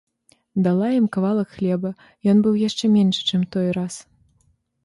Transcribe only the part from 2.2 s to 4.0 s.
ён быў яшчэ меншы, чым той раз